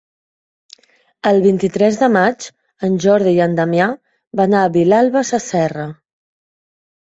El 1.31 1.41
vint-i-tres 1.43 1.99
de 1.99 2.09
maig 2.15 2.47
en 2.89 2.97
Jordi 3.05 3.35
i 3.37 3.43
en 3.47 3.55
Damià 3.61 3.93
van 4.43 4.59
a 4.63 4.67
Vilalba 4.81 5.27
Sasserra. 5.35 5.89